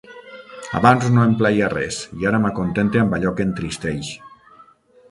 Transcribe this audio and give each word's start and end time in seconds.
Abans 0.79 1.05
no 1.17 1.25
em 1.29 1.35
plaïa 1.41 1.69
res, 1.75 2.01
i 2.23 2.27
ara 2.31 2.41
m'acontente 2.47 3.05
amb 3.05 3.15
allò 3.21 3.37
que 3.39 3.49
entristeix. 3.51 4.13